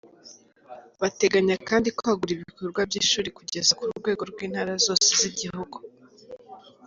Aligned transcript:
Bateganya 1.01 1.55
kandi 1.69 1.87
kwagura 1.97 2.31
ibikorwa 2.33 2.81
by’ishuri 2.89 3.29
kugeza 3.37 3.71
ku 3.77 3.83
rwego 4.01 4.23
rw’intara 4.31 4.73
zose 4.85 5.09
z’igihugu. 5.21 5.77